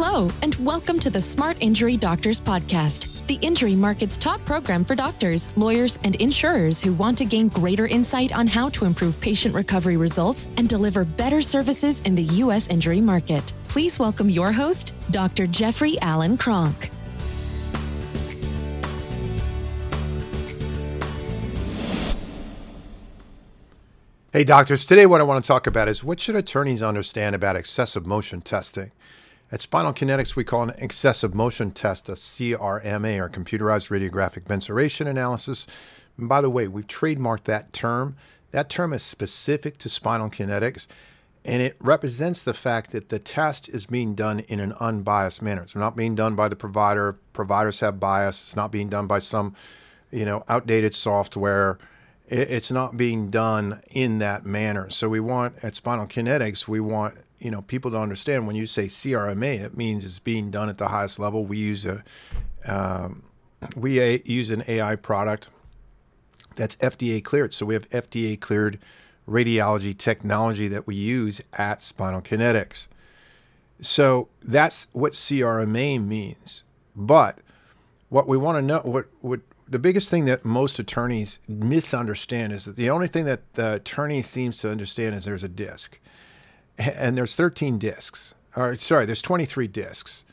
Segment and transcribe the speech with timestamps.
[0.00, 4.94] Hello, and welcome to the Smart Injury Doctors Podcast, the injury market's top program for
[4.94, 9.56] doctors, lawyers, and insurers who want to gain greater insight on how to improve patient
[9.56, 12.68] recovery results and deliver better services in the U.S.
[12.68, 13.52] injury market.
[13.66, 15.48] Please welcome your host, Dr.
[15.48, 16.90] Jeffrey Allen Cronk.
[24.32, 24.86] Hey, doctors.
[24.86, 28.40] Today, what I want to talk about is what should attorneys understand about excessive motion
[28.40, 28.92] testing?
[29.50, 35.06] At Spinal Kinetics, we call an excessive motion test a CRMA or computerized radiographic mensuration
[35.06, 35.66] analysis.
[36.18, 38.16] And by the way, we've trademarked that term.
[38.50, 40.86] That term is specific to spinal kinetics,
[41.46, 45.62] and it represents the fact that the test is being done in an unbiased manner.
[45.62, 47.18] It's not being done by the provider.
[47.32, 48.42] Providers have bias.
[48.42, 49.54] It's not being done by some,
[50.10, 51.78] you know, outdated software.
[52.26, 54.90] It's not being done in that manner.
[54.90, 58.66] So we want at Spinal Kinetics, we want you know people don't understand when you
[58.66, 61.44] say CRMA, it means it's being done at the highest level.
[61.44, 62.02] We use a
[62.66, 63.22] um,
[63.76, 65.48] we a, use an AI product
[66.56, 67.54] that's FDA cleared.
[67.54, 68.78] So we have FDA cleared
[69.28, 72.88] radiology technology that we use at Spinal Kinetics.
[73.80, 76.64] So that's what CRMA means.
[76.96, 77.38] But
[78.08, 82.64] what we want to know, what, what the biggest thing that most attorneys misunderstand is
[82.64, 85.98] that the only thing that the attorney seems to understand is there's a disc
[86.78, 88.34] and there's 13 discs.
[88.56, 90.24] Or sorry, there's 23 discs,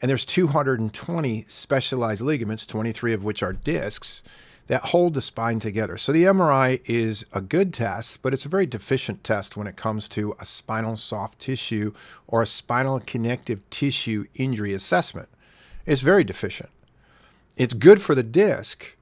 [0.00, 4.22] and there's 220 specialized ligaments, 23 of which are discs
[4.68, 5.96] that hold the spine together.
[5.96, 9.76] So the MRI is a good test, but it's a very deficient test when it
[9.76, 11.92] comes to a spinal soft tissue
[12.26, 15.28] or a spinal connective tissue injury assessment.
[15.84, 16.70] It's very deficient.
[17.56, 18.96] It's good for the disc,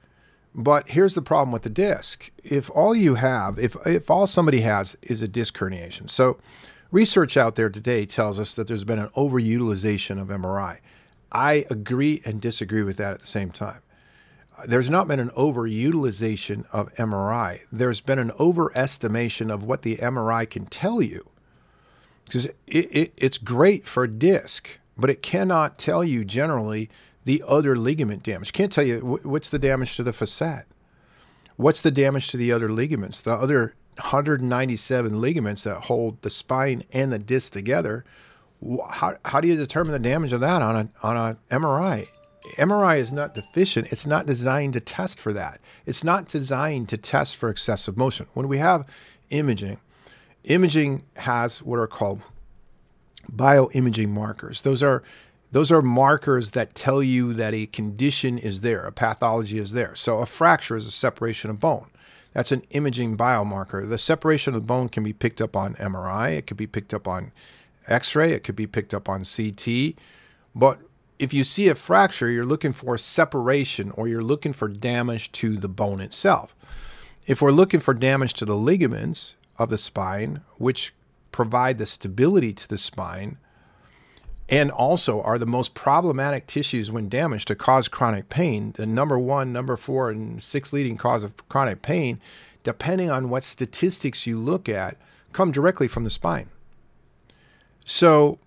[0.55, 2.31] but here's the problem with the disc.
[2.45, 6.11] If all you have, if if all somebody has is a disc herniation.
[6.11, 6.39] So
[6.91, 10.79] Research out there today tells us that there's been an overutilization of MRI.
[11.33, 13.81] I agree and disagree with that at the same time.
[14.67, 17.61] There's not been an overutilization of MRI.
[17.73, 21.29] There's been an overestimation of what the MRI can tell you.
[22.25, 26.89] Because it, it, it's great for disc, but it cannot tell you generally
[27.25, 28.53] the other ligament damage.
[28.53, 30.67] Can't tell you what's the damage to the facet.
[31.57, 36.85] What's the damage to the other ligaments, the other 197 ligaments that hold the spine
[36.93, 38.05] and the disc together.
[38.91, 42.07] How, how do you determine the damage of that on a on a MRI?
[42.57, 43.91] MRI is not deficient.
[43.91, 45.61] It's not designed to test for that.
[45.87, 48.27] It's not designed to test for excessive motion.
[48.35, 48.87] When we have
[49.31, 49.79] imaging,
[50.45, 52.21] imaging has what are called
[53.33, 54.63] bioimaging markers.
[54.63, 55.03] Those are
[55.53, 59.95] those are markers that tell you that a condition is there, a pathology is there.
[59.95, 61.87] So a fracture is a separation of bone.
[62.35, 63.89] That's an imaging biomarker.
[63.89, 66.93] The separation of the bone can be picked up on MRI, it could be picked
[66.93, 67.33] up on
[67.87, 69.95] X ray, it could be picked up on CT.
[70.55, 70.81] But
[71.19, 75.57] if you see a fracture, you're looking for separation or you're looking for damage to
[75.57, 76.55] the bone itself.
[77.27, 80.93] If we're looking for damage to the ligaments of the spine, which
[81.31, 83.39] provide the stability to the spine,
[84.49, 88.73] and also are the most problematic tissues when damaged to cause chronic pain.
[88.73, 92.21] The number one, number four, and six leading cause of chronic pain,
[92.63, 94.97] depending on what statistics you look at,
[95.33, 96.49] come directly from the spine.
[97.85, 98.39] So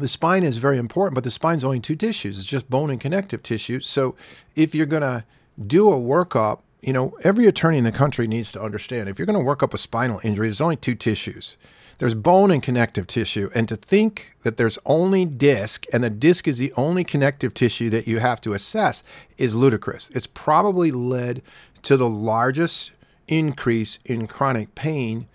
[0.00, 2.38] the spine is very important, but the spine's only two tissues.
[2.38, 3.80] It's just bone and connective tissue.
[3.80, 4.16] So
[4.56, 5.24] if you're going to
[5.66, 9.26] do a workup, you know, every attorney in the country needs to understand if you're
[9.26, 11.56] going to work up a spinal injury, there's only two tissues.
[12.04, 13.48] There's bone and connective tissue.
[13.54, 17.88] And to think that there's only disc and the disc is the only connective tissue
[17.88, 19.02] that you have to assess
[19.38, 20.10] is ludicrous.
[20.10, 21.40] It's probably led
[21.80, 22.92] to the largest
[23.26, 25.28] increase in chronic pain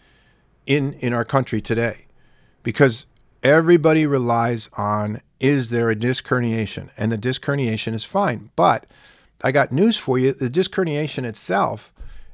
[0.67, 2.05] in, in our country today
[2.61, 3.07] because
[3.41, 6.91] everybody relies on is there a disc herniation?
[6.95, 8.51] And the disc herniation is fine.
[8.55, 8.85] But
[9.41, 11.91] I got news for you the disc herniation itself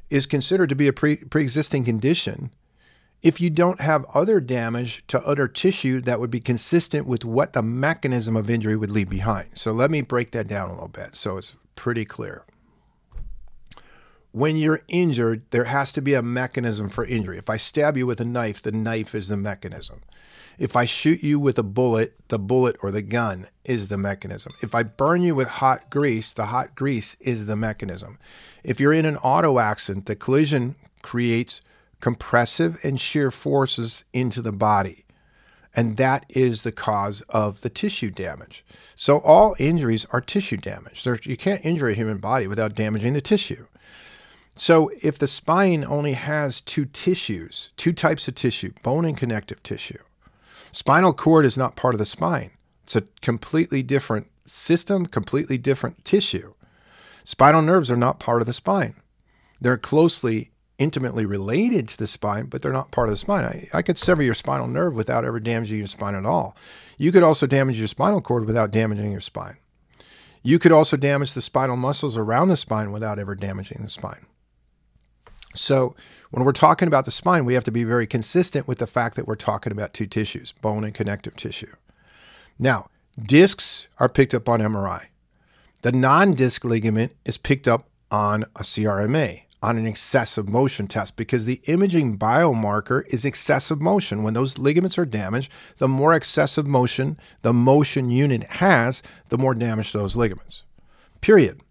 [0.09, 2.51] is considered to be a pre existing condition
[3.21, 7.53] if you don't have other damage to other tissue that would be consistent with what
[7.53, 9.49] the mechanism of injury would leave behind.
[9.55, 12.43] So let me break that down a little bit so it's pretty clear.
[14.31, 17.37] When you're injured, there has to be a mechanism for injury.
[17.37, 20.01] If I stab you with a knife, the knife is the mechanism.
[20.57, 24.53] If I shoot you with a bullet, the bullet or the gun is the mechanism.
[24.61, 28.19] If I burn you with hot grease, the hot grease is the mechanism.
[28.63, 31.61] If you're in an auto accident, the collision creates
[31.99, 35.05] compressive and shear forces into the body.
[35.75, 38.63] And that is the cause of the tissue damage.
[38.95, 41.05] So, all injuries are tissue damage.
[41.25, 43.65] You can't injure a human body without damaging the tissue.
[44.55, 49.61] So, if the spine only has two tissues, two types of tissue, bone and connective
[49.63, 49.99] tissue,
[50.71, 52.51] spinal cord is not part of the spine.
[52.83, 56.53] It's a completely different system, completely different tissue.
[57.25, 58.95] Spinal nerves are not part of the spine.
[59.59, 63.45] They're closely, intimately related to the spine, but they're not part of the spine.
[63.45, 66.55] I, I could sever your spinal nerve without ever damaging your spine at all.
[66.97, 69.57] You could also damage your spinal cord without damaging your spine.
[70.43, 74.25] You could also damage the spinal muscles around the spine without ever damaging the spine.
[75.55, 75.95] So,
[76.31, 79.15] when we're talking about the spine, we have to be very consistent with the fact
[79.15, 81.73] that we're talking about two tissues, bone and connective tissue.
[82.59, 85.05] Now, discs are picked up on MRI.
[85.81, 91.15] The non disc ligament is picked up on a CRMA, on an excessive motion test,
[91.15, 94.23] because the imaging biomarker is excessive motion.
[94.23, 99.55] When those ligaments are damaged, the more excessive motion the motion unit has, the more
[99.55, 100.63] damage those ligaments.
[101.21, 101.61] Period.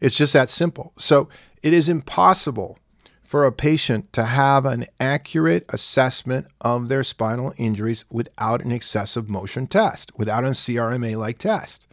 [0.00, 0.92] It's just that simple.
[0.98, 1.28] So
[1.62, 2.78] it is impossible
[3.22, 9.30] for a patient to have an accurate assessment of their spinal injuries without an excessive
[9.30, 11.86] motion test, without a CRMA like test.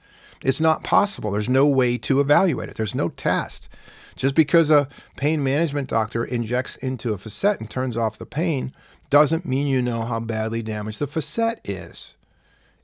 [0.43, 1.31] It's not possible.
[1.31, 3.68] There's no way to evaluate it, there's no test.
[4.19, 8.73] Just because a pain management doctor injects into a facet and turns off the pain
[9.09, 12.15] doesn't mean you know how badly damaged the facet is.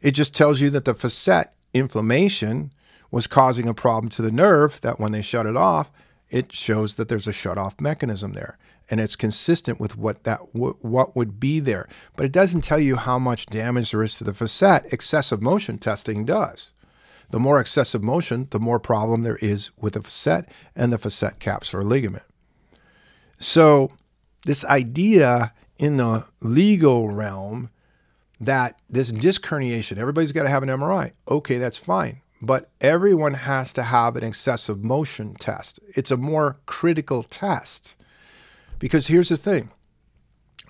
[0.02, 2.72] It just tells you that the facet inflammation
[3.12, 5.92] was causing a problem to the nerve that when they shut it off,
[6.30, 8.58] it shows that there's a shut-off mechanism there.
[8.90, 11.90] And it's consistent with what that what would be there.
[12.16, 14.94] But it doesn't tell you how much damage there is to the facet.
[14.94, 16.72] Excessive motion testing does
[17.30, 21.40] the more excessive motion the more problem there is with the facet and the facet
[21.40, 22.26] capsular ligament
[23.38, 23.92] so
[24.46, 27.70] this idea in the legal realm
[28.40, 33.34] that this disc herniation everybody's got to have an MRI okay that's fine but everyone
[33.34, 35.80] has to have an excessive motion test.
[35.96, 37.96] It's a more critical test.
[38.78, 39.72] Because here's the thing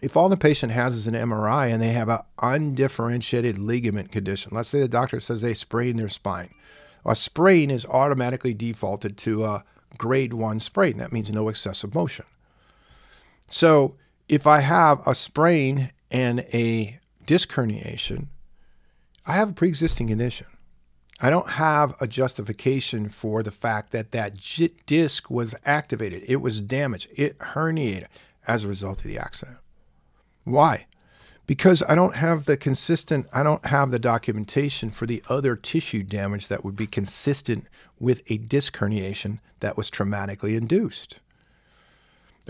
[0.02, 4.52] if all the patient has is an MRI and they have an undifferentiated ligament condition,
[4.54, 6.54] let's say the doctor says they sprained their spine,
[7.06, 9.64] a sprain is automatically defaulted to a
[9.98, 10.98] grade one sprain.
[10.98, 12.26] That means no excessive motion.
[13.48, 13.96] So
[14.28, 18.28] if I have a sprain and a disc herniation,
[19.26, 20.48] I have a pre existing condition.
[21.22, 24.38] I don't have a justification for the fact that that
[24.86, 26.24] disc was activated.
[26.28, 27.08] It was damaged.
[27.16, 28.08] It herniated
[28.46, 29.58] as a result of the accident.
[30.46, 30.86] Why?
[31.46, 36.02] Because I don't have the consistent, I don't have the documentation for the other tissue
[36.02, 37.68] damage that would be consistent
[38.00, 41.20] with a disc herniation that was traumatically induced.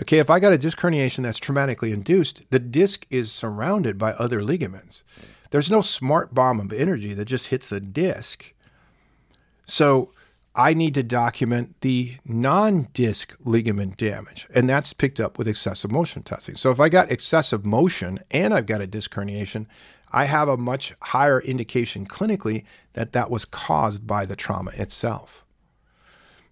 [0.00, 4.12] Okay, if I got a disc herniation that's traumatically induced, the disc is surrounded by
[4.12, 5.02] other ligaments.
[5.50, 8.52] There's no smart bomb of energy that just hits the disc
[9.66, 10.12] so
[10.56, 15.92] I need to document the non disc ligament damage, and that's picked up with excessive
[15.92, 16.56] motion testing.
[16.56, 19.66] So if I got excessive motion and I've got a disc herniation,
[20.10, 22.64] I have a much higher indication clinically
[22.94, 25.44] that that was caused by the trauma itself.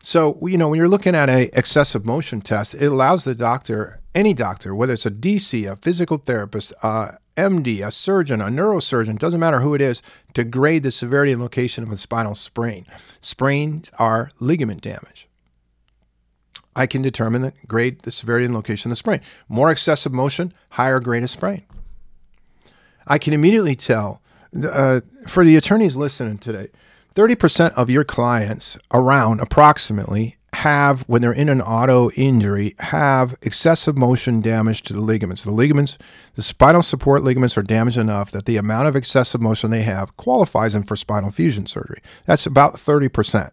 [0.02, 4.00] So, you know, when you're looking at a excessive motion test, it allows the doctor,
[4.14, 9.18] any doctor, whether it's a DC, a physical therapist, uh, MD, a surgeon, a neurosurgeon,
[9.18, 10.02] doesn't matter who it is,
[10.34, 12.86] to grade the severity and location of a spinal sprain.
[13.20, 15.28] Sprains are ligament damage.
[16.76, 19.20] I can determine the grade, the severity and location of the sprain.
[19.48, 21.64] More excessive motion, higher grade of sprain.
[23.06, 24.20] I can immediately tell
[24.68, 26.68] uh, for the attorneys listening today,
[27.14, 33.96] 30% of your clients around approximately have, when they're in an auto injury, have excessive
[33.96, 35.44] motion damage to the ligaments.
[35.44, 35.98] The ligaments,
[36.34, 40.16] the spinal support ligaments are damaged enough that the amount of excessive motion they have
[40.16, 42.00] qualifies them for spinal fusion surgery.
[42.26, 43.50] That's about 30%.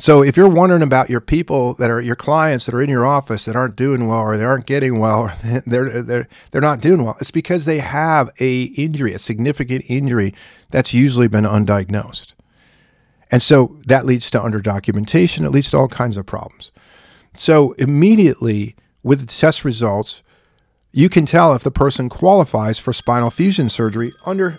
[0.00, 3.04] So if you're wondering about your people that are your clients that are in your
[3.04, 5.32] office that aren't doing well or they aren't getting well or
[5.66, 10.32] they're they're they're not doing well, it's because they have a injury, a significant injury
[10.70, 12.32] that's usually been undiagnosed.
[13.30, 15.44] And so that leads to underdocumentation.
[15.44, 16.72] It leads to all kinds of problems.
[17.36, 20.22] So immediately with the test results,
[20.92, 24.56] you can tell if the person qualifies for spinal fusion surgery under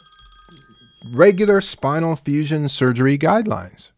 [1.13, 3.91] regular spinal fusion surgery guidelines.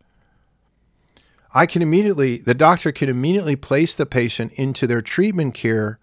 [1.53, 6.00] I can immediately, the doctor can immediately place the patient into their treatment care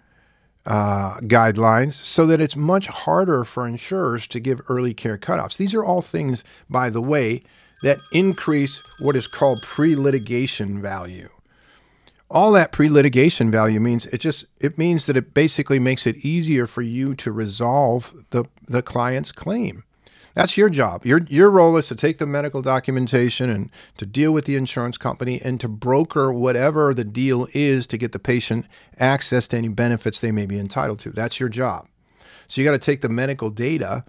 [0.71, 5.57] uh, guidelines so that it's much harder for insurers to give early care cutoffs.
[5.57, 7.41] These are all things, by the way,
[7.83, 11.29] that increase what is called pre-litigation value.
[12.31, 16.69] All that pre-litigation value means it just it means that it basically makes it easier
[16.69, 19.83] for you to resolve the, the client's claim.
[20.35, 21.05] That's your job.
[21.05, 24.97] Your your role is to take the medical documentation and to deal with the insurance
[24.97, 28.67] company and to broker whatever the deal is to get the patient
[28.99, 31.11] access to any benefits they may be entitled to.
[31.11, 31.89] That's your job.
[32.47, 34.05] So you got to take the medical data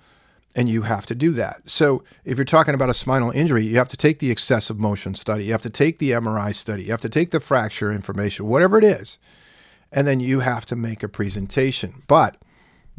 [0.56, 1.70] and you have to do that.
[1.70, 5.16] So, if you're talking about a spinal injury, you have to take the excessive motion
[5.16, 8.48] study, you have to take the MRI study, you have to take the fracture information,
[8.48, 9.18] whatever it is,
[9.92, 12.04] and then you have to make a presentation.
[12.08, 12.38] But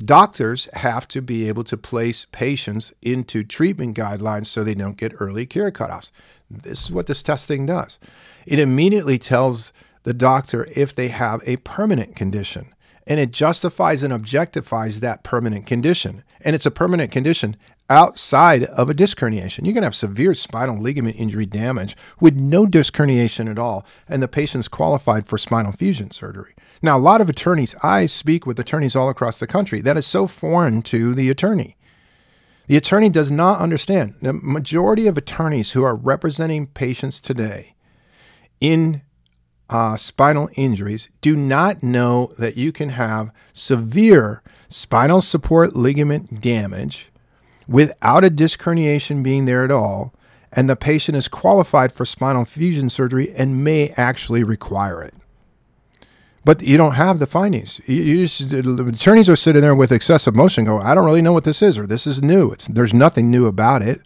[0.04, 5.14] doctors have to be able to place patients into treatment guidelines so they don't get
[5.18, 6.10] early care cutoffs.
[6.50, 7.98] This is what this testing does.
[8.46, 12.74] It immediately tells the doctor if they have a permanent condition
[13.06, 16.22] and it justifies and objectifies that permanent condition.
[16.40, 17.56] And it's a permanent condition
[17.90, 19.66] outside of a disc herniation.
[19.66, 24.22] You can have severe spinal ligament injury damage with no disc herniation at all, and
[24.22, 26.54] the patient's qualified for spinal fusion surgery.
[26.80, 30.06] Now, a lot of attorneys, I speak with attorneys all across the country, that is
[30.06, 31.76] so foreign to the attorney.
[32.66, 34.14] The attorney does not understand.
[34.22, 37.74] The majority of attorneys who are representing patients today
[38.60, 39.02] in
[39.68, 47.11] uh, spinal injuries do not know that you can have severe spinal support ligament damage
[47.66, 50.12] without a disc herniation being there at all,
[50.52, 55.14] and the patient is qualified for spinal fusion surgery and may actually require it.
[56.44, 57.80] But you don't have the findings.
[57.86, 61.32] You, you just, attorneys are sitting there with excessive motion, go, I don't really know
[61.32, 62.50] what this is, or this is new.
[62.50, 64.02] It's, there's nothing new about it.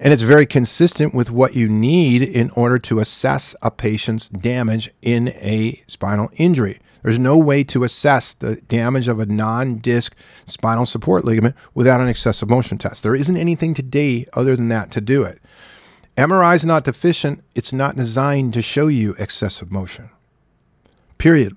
[0.00, 4.90] And it's very consistent with what you need in order to assess a patient's damage
[5.00, 6.80] in a spinal injury.
[7.02, 12.00] There's no way to assess the damage of a non disc spinal support ligament without
[12.00, 13.02] an excessive motion test.
[13.02, 15.40] There isn't anything today other than that to do it.
[16.16, 20.10] MRI is not deficient, it's not designed to show you excessive motion.
[21.18, 21.56] Period.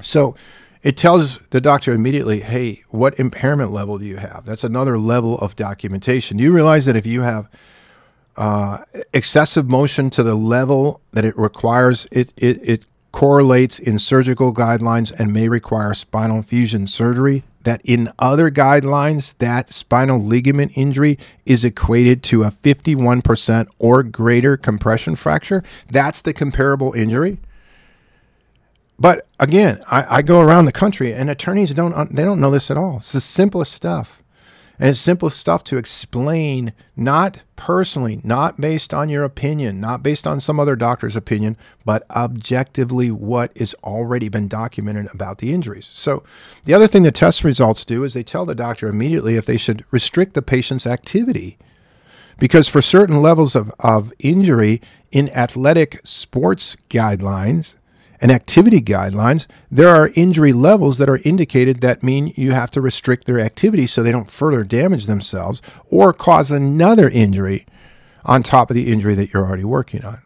[0.00, 0.34] So,
[0.82, 4.44] it tells the doctor immediately, hey, what impairment level do you have?
[4.44, 6.36] That's another level of documentation.
[6.36, 7.48] Do You realize that if you have
[8.36, 8.84] uh,
[9.14, 15.12] excessive motion to the level that it requires, it, it, it correlates in surgical guidelines
[15.12, 17.44] and may require spinal fusion surgery.
[17.62, 21.16] That in other guidelines, that spinal ligament injury
[21.46, 25.62] is equated to a 51% or greater compression fracture.
[25.88, 27.38] That's the comparable injury.
[28.98, 32.68] But again, I, I, go around the country and attorneys don't they don't know this
[32.68, 32.96] at all.
[32.96, 34.23] It's the simplest stuff.
[34.78, 40.26] And it's simple stuff to explain, not personally, not based on your opinion, not based
[40.26, 45.88] on some other doctor's opinion, but objectively what is already been documented about the injuries.
[45.92, 46.24] So,
[46.64, 49.56] the other thing the test results do is they tell the doctor immediately if they
[49.56, 51.56] should restrict the patient's activity.
[52.38, 57.76] Because for certain levels of, of injury in athletic sports guidelines,
[58.24, 62.80] and activity guidelines, there are injury levels that are indicated that mean you have to
[62.80, 67.66] restrict their activity so they don't further damage themselves or cause another injury
[68.24, 70.22] on top of the injury that you're already working on.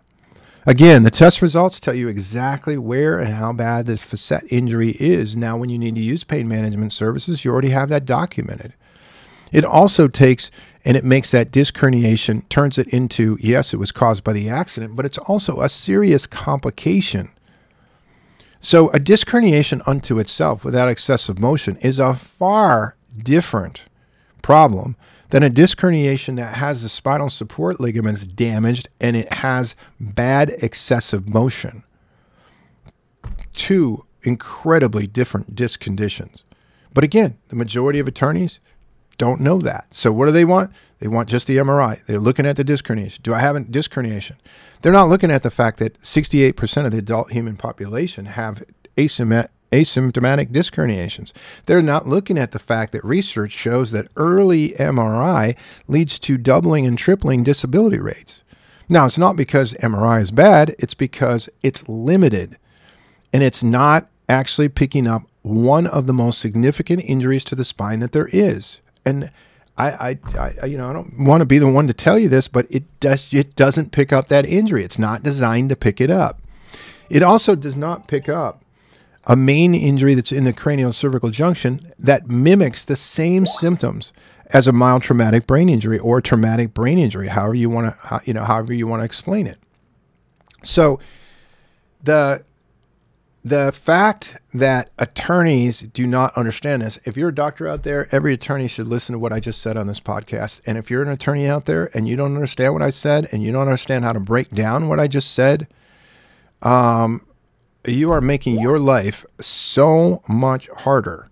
[0.65, 5.37] Again, the test results tell you exactly where and how bad the facet injury is.
[5.37, 8.75] Now, when you need to use pain management services, you already have that documented.
[9.51, 10.53] It also takes
[10.85, 14.49] and it makes that disc herniation, turns it into, yes, it was caused by the
[14.49, 17.31] accident, but it's also a serious complication
[18.61, 23.87] so, a disc herniation unto itself without excessive motion is a far different
[24.43, 24.97] problem
[25.31, 30.51] than a disc herniation that has the spinal support ligaments damaged and it has bad
[30.63, 31.85] excessive motion.
[33.53, 36.45] Two incredibly different disc conditions.
[36.93, 38.59] But again, the majority of attorneys
[39.19, 39.87] don't know that.
[39.93, 40.73] So, what do they want?
[41.01, 42.05] They want just the MRI.
[42.07, 43.23] They're looking at the disc herniation.
[43.23, 44.37] Do I have a disc herniation?
[44.83, 48.63] They're not looking at the fact that 68% of the adult human population have
[48.97, 51.33] asymptomatic disc herniations.
[51.67, 55.57] They're not looking at the fact that research shows that early MRI
[55.87, 58.43] leads to doubling and tripling disability rates.
[58.89, 62.57] Now, it's not because MRI is bad, it's because it's limited
[63.33, 68.01] and it's not actually picking up one of the most significant injuries to the spine
[68.01, 68.81] that there is.
[69.09, 69.31] And
[69.77, 72.29] I, I, I, you know, I don't want to be the one to tell you
[72.29, 74.85] this, but it does, it doesn't pick up that injury.
[74.85, 76.43] It's not designed to pick it up.
[77.09, 78.65] It also does not pick up
[79.25, 84.13] a main injury that's in the cranial cervical junction that mimics the same symptoms
[84.51, 88.33] as a mild traumatic brain injury or traumatic brain injury, however you want to, you
[88.33, 89.59] know, however you want to explain it.
[90.65, 90.99] So,
[92.03, 92.43] the
[93.49, 98.35] the fact that attorneys do not understand this, if you're a doctor out there, every
[98.35, 100.61] attorney should listen to what I just said on this podcast.
[100.67, 103.43] And if you're an attorney out there and you don't understand what I said and
[103.43, 105.69] you don't understand how to break down what I just said,
[106.63, 107.27] um,
[107.87, 111.31] you are making your life so much harder.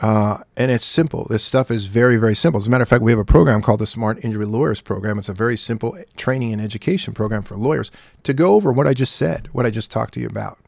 [0.00, 1.26] Uh, and it's simple.
[1.28, 2.60] This stuff is very, very simple.
[2.60, 5.18] As a matter of fact, we have a program called the Smart Injury Lawyers Program.
[5.18, 7.90] It's a very simple training and education program for lawyers
[8.22, 10.58] to go over what I just said, what I just talked to you about.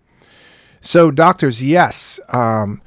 [0.81, 2.81] So, doctors, yes, um,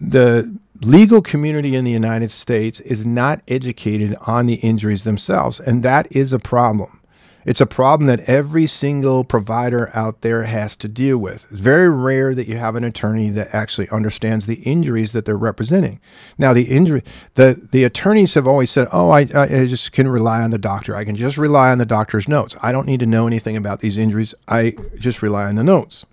[0.00, 5.82] the legal community in the United States is not educated on the injuries themselves, and
[5.82, 7.00] that is a problem.
[7.44, 11.46] It's a problem that every single provider out there has to deal with.
[11.50, 15.36] It's very rare that you have an attorney that actually understands the injuries that they're
[15.36, 15.98] representing.
[16.38, 17.02] Now, the injury,
[17.34, 20.94] the the attorneys have always said, "Oh, I, I just can rely on the doctor.
[20.94, 22.54] I can just rely on the doctor's notes.
[22.62, 24.34] I don't need to know anything about these injuries.
[24.46, 26.06] I just rely on the notes."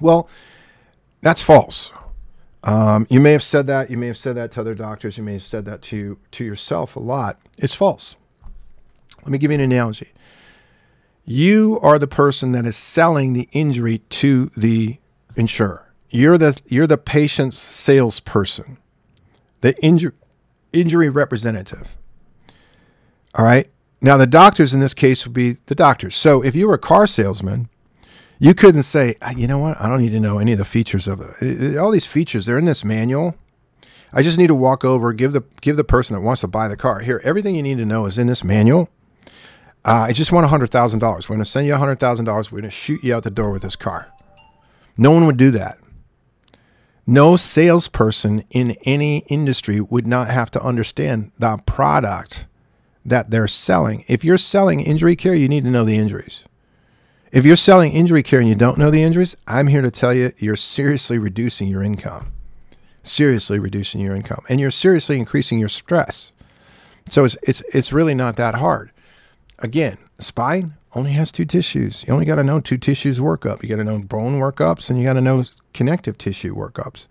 [0.00, 0.28] Well,
[1.20, 1.92] that's false.
[2.62, 3.90] Um, you may have said that.
[3.90, 5.16] You may have said that to other doctors.
[5.16, 7.38] You may have said that to to yourself a lot.
[7.58, 8.16] It's false.
[9.22, 10.08] Let me give you an analogy.
[11.24, 14.98] You are the person that is selling the injury to the
[15.36, 15.92] insurer.
[16.10, 18.78] You're the you're the patient's salesperson,
[19.60, 20.12] the injury
[20.72, 21.96] injury representative.
[23.34, 23.70] All right.
[24.02, 26.16] Now the doctors in this case would be the doctors.
[26.16, 27.69] So if you were a car salesman,
[28.40, 30.64] you couldn't say, ah, you know what, I don't need to know any of the
[30.64, 31.76] features of it.
[31.76, 33.36] All these features, they're in this manual.
[34.12, 36.66] I just need to walk over, give the give the person that wants to buy
[36.66, 37.20] the car here.
[37.22, 38.88] Everything you need to know is in this manual.
[39.84, 41.28] Uh, I just want hundred thousand dollars.
[41.28, 42.50] We're going to send you hundred thousand dollars.
[42.50, 44.08] We're going to shoot you out the door with this car.
[44.98, 45.78] No one would do that.
[47.06, 52.46] No salesperson in any industry would not have to understand the product
[53.04, 54.04] that they're selling.
[54.08, 56.44] If you're selling injury care, you need to know the injuries.
[57.32, 60.12] If you're selling injury care and you don't know the injuries, I'm here to tell
[60.12, 62.32] you you're seriously reducing your income.
[63.04, 64.44] Seriously reducing your income.
[64.48, 66.32] And you're seriously increasing your stress.
[67.06, 68.90] So it's it's it's really not that hard.
[69.60, 72.04] Again, spine only has two tissues.
[72.06, 73.62] You only got to know two tissues workup.
[73.62, 77.06] You got to know bone workups and you got to know connective tissue workups.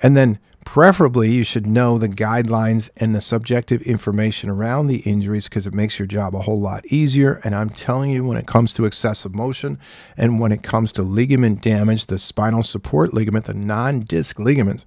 [0.00, 5.48] And then preferably you should know the guidelines and the subjective information around the injuries
[5.48, 7.40] because it makes your job a whole lot easier.
[7.44, 9.78] And I'm telling you, when it comes to excessive motion
[10.18, 14.84] and when it comes to ligament damage, the spinal support ligament, the non disc ligaments,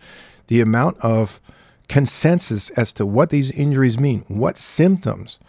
[0.47, 1.39] the amount of
[1.87, 5.39] consensus as to what these injuries mean, what symptoms.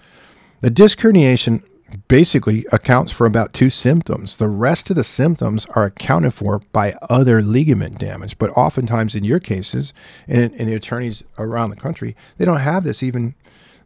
[0.63, 1.65] The disc herniation
[2.09, 4.37] basically accounts for about two symptoms.
[4.37, 8.39] The rest of the symptoms are accounted for by other ligament damage.
[8.39, 9.93] But oftentimes, in your cases,
[10.29, 13.35] and in, the attorneys around the country, they don't have this even.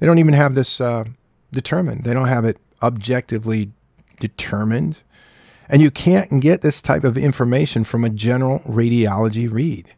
[0.00, 1.04] They don't even have this uh,
[1.52, 2.04] determined.
[2.04, 3.70] They don't have it objectively
[4.20, 5.02] determined,
[5.68, 9.94] and you can't get this type of information from a general radiology read.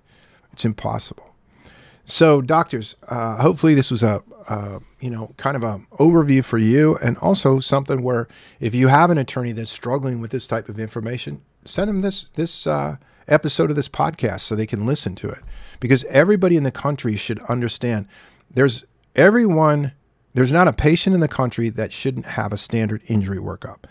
[0.53, 1.35] It's impossible.
[2.05, 6.59] So, doctors, uh, hopefully this was a, uh, you know, kind of a overview for
[6.59, 8.27] you, and also something where
[8.59, 12.27] if you have an attorney that's struggling with this type of information, send them this
[12.35, 12.97] this uh,
[13.29, 15.39] episode of this podcast so they can listen to it,
[15.79, 18.09] because everybody in the country should understand.
[18.51, 19.93] There's everyone.
[20.35, 23.85] There's not a patient in the country that shouldn't have a standard injury workup.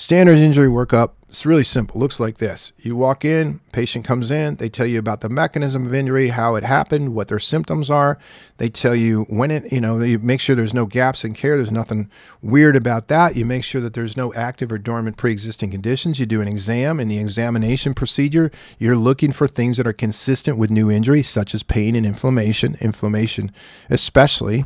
[0.00, 2.00] Standard injury workup, it's really simple.
[2.00, 2.72] Looks like this.
[2.78, 6.54] You walk in, patient comes in, they tell you about the mechanism of injury, how
[6.54, 8.18] it happened, what their symptoms are.
[8.56, 11.56] They tell you when it, you know, you make sure there's no gaps in care,
[11.56, 12.10] there's nothing
[12.40, 13.36] weird about that.
[13.36, 16.18] You make sure that there's no active or dormant pre-existing conditions.
[16.18, 16.98] You do an exam.
[16.98, 21.54] In the examination procedure, you're looking for things that are consistent with new injury such
[21.54, 23.52] as pain and inflammation, inflammation
[23.90, 24.64] especially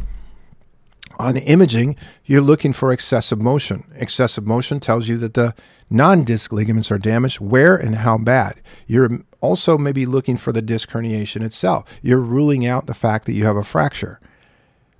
[1.18, 3.84] on imaging, you're looking for excessive motion.
[3.96, 5.54] Excessive motion tells you that the
[5.90, 8.60] non disc ligaments are damaged, where and how bad.
[8.86, 11.84] You're also maybe looking for the disc herniation itself.
[12.02, 14.20] You're ruling out the fact that you have a fracture.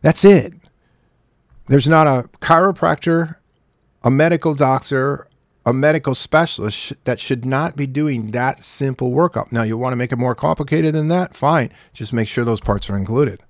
[0.03, 0.53] That's it.
[1.67, 3.37] There's not a chiropractor,
[4.03, 5.29] a medical doctor,
[5.65, 9.51] a medical specialist that should not be doing that simple workup.
[9.51, 11.35] Now, you want to make it more complicated than that?
[11.35, 11.73] Fine.
[11.95, 13.41] Just make sure those parts are included.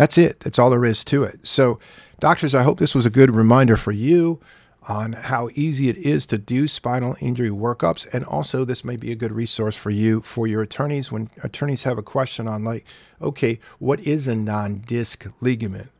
[0.00, 0.40] That's it.
[0.40, 1.46] That's all there is to it.
[1.46, 1.78] So,
[2.20, 4.40] doctors, I hope this was a good reminder for you
[4.88, 8.10] on how easy it is to do spinal injury workups.
[8.14, 11.82] And also, this may be a good resource for you, for your attorneys, when attorneys
[11.82, 12.86] have a question on, like,
[13.20, 15.90] okay, what is a non disc ligament?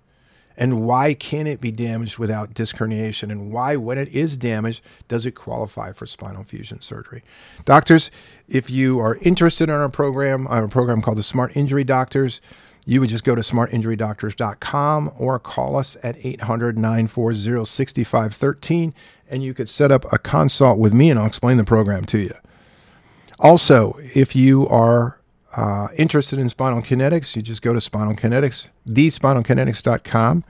[0.57, 3.31] And why can it be damaged without disc herniation?
[3.31, 7.23] And why, when it is damaged, does it qualify for spinal fusion surgery?
[7.67, 8.11] Doctors,
[8.49, 11.85] if you are interested in our program, I have a program called the Smart Injury
[11.85, 12.41] Doctors
[12.85, 18.95] you would just go to smartinjurydoctors.com or call us at 800 940 6513
[19.31, 22.19] and you could set up a consult with me and I'll explain the program to
[22.19, 22.35] you.
[23.39, 25.21] Also, if you are
[25.57, 30.45] uh, interested in spinal kinetics, you just go to spinal kinetics, thespinalkinetics.com,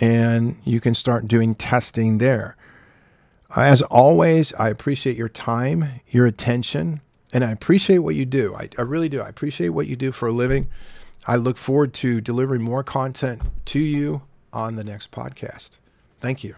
[0.00, 2.56] and you can start doing testing there.
[3.56, 7.00] As always, I appreciate your time, your attention,
[7.32, 8.54] and I appreciate what you do.
[8.54, 9.22] I, I really do.
[9.22, 10.68] I appreciate what you do for a living.
[11.28, 15.76] I look forward to delivering more content to you on the next podcast.
[16.20, 16.54] Thank you.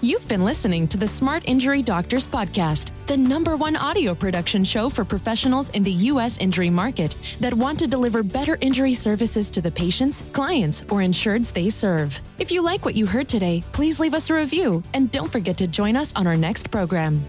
[0.00, 4.88] You've been listening to the Smart Injury Doctors Podcast, the number one audio production show
[4.88, 6.38] for professionals in the U.S.
[6.38, 11.52] injury market that want to deliver better injury services to the patients, clients, or insureds
[11.52, 12.20] they serve.
[12.38, 15.56] If you like what you heard today, please leave us a review and don't forget
[15.56, 17.24] to join us on our next program.